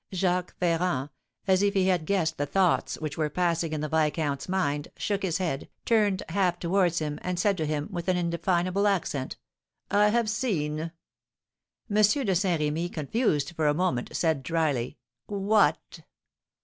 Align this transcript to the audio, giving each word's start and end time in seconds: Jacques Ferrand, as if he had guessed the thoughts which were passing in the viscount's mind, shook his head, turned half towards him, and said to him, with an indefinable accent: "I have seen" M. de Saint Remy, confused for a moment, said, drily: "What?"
Jacques 0.11 0.57
Ferrand, 0.57 1.11
as 1.45 1.61
if 1.61 1.75
he 1.75 1.85
had 1.85 2.07
guessed 2.07 2.39
the 2.39 2.47
thoughts 2.47 2.95
which 2.97 3.19
were 3.19 3.29
passing 3.29 3.71
in 3.71 3.81
the 3.81 3.87
viscount's 3.87 4.49
mind, 4.49 4.87
shook 4.97 5.21
his 5.21 5.37
head, 5.37 5.69
turned 5.85 6.23
half 6.29 6.57
towards 6.57 6.97
him, 6.97 7.19
and 7.21 7.39
said 7.39 7.55
to 7.55 7.67
him, 7.67 7.87
with 7.91 8.07
an 8.07 8.17
indefinable 8.17 8.87
accent: 8.87 9.37
"I 9.91 10.07
have 10.09 10.27
seen" 10.27 10.77
M. 11.91 11.95
de 11.95 12.33
Saint 12.35 12.59
Remy, 12.61 12.89
confused 12.89 13.55
for 13.55 13.67
a 13.67 13.75
moment, 13.75 14.09
said, 14.15 14.41
drily: 14.41 14.97
"What?" 15.27 15.99